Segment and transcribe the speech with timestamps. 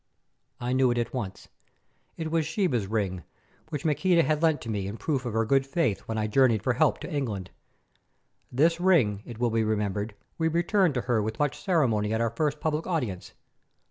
[0.59, 1.47] I knew it at once;
[2.17, 3.21] it was Sheba's ring
[3.69, 6.63] which Maqueda had lent to me in proof of her good faith when I journeyed
[6.63, 7.51] for help to England.
[8.51, 12.31] This ring, it will be remembered, we returned to her with much ceremony at our
[12.31, 13.33] first public audience.